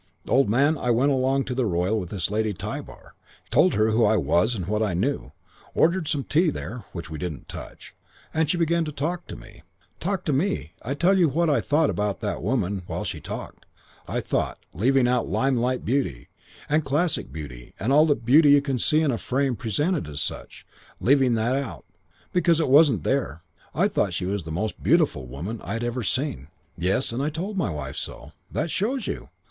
"Old 0.27 0.49
man, 0.49 0.79
I 0.79 0.89
went 0.89 1.11
along 1.11 1.43
to 1.43 1.53
the 1.53 1.67
Royal 1.67 1.99
with 1.99 2.09
this 2.09 2.31
Lady 2.31 2.53
Tybar. 2.55 3.13
Told 3.51 3.75
her 3.75 3.91
who 3.91 4.03
I 4.03 4.17
was 4.17 4.55
and 4.55 4.65
what 4.65 4.81
I 4.81 4.95
knew. 4.95 5.31
Ordered 5.75 6.07
some 6.07 6.23
tea 6.23 6.49
there 6.49 6.85
(which 6.91 7.11
we 7.11 7.19
didn't 7.19 7.47
touch) 7.47 7.93
and 8.33 8.49
she 8.49 8.57
began 8.57 8.83
to 8.85 8.91
talk 8.91 9.27
to 9.27 9.35
me. 9.35 9.61
Talk 9.99 10.25
to 10.25 10.33
me... 10.33 10.73
I 10.81 10.95
tell 10.95 11.15
you 11.15 11.29
what 11.29 11.51
I 11.51 11.61
thought 11.61 11.91
about 11.91 12.19
that 12.21 12.41
woman 12.41 12.81
while 12.87 13.03
she 13.03 13.19
talked. 13.21 13.67
I 14.07 14.21
thought, 14.21 14.57
leaving 14.73 15.07
out 15.07 15.27
limelight 15.29 15.85
beauty, 15.85 16.29
and 16.67 16.83
classic 16.83 17.31
beauty 17.31 17.75
and 17.79 17.93
all 17.93 18.07
the 18.07 18.15
beauty 18.15 18.49
you 18.53 18.61
can 18.63 18.79
see 18.79 19.01
in 19.01 19.11
a 19.11 19.19
frame 19.19 19.55
presented 19.55 20.07
as 20.07 20.19
such; 20.19 20.65
leaving 20.99 21.37
out 21.37 21.85
that, 21.87 21.97
because 22.33 22.59
it 22.59 22.69
wasn't 22.69 23.03
there, 23.03 23.43
I 23.75 23.87
thought 23.87 24.15
she 24.15 24.25
was 24.25 24.45
the 24.45 24.51
most 24.51 24.81
beautiful 24.81 25.27
woman 25.27 25.61
I 25.63 25.73
had 25.73 25.83
ever 25.83 26.01
seen. 26.01 26.47
Yes, 26.75 27.11
and 27.11 27.21
I 27.21 27.29
told 27.29 27.55
my 27.55 27.69
wife 27.69 27.97
so. 27.97 28.31
That 28.49 28.71
shows 28.71 29.05
you! 29.05 29.29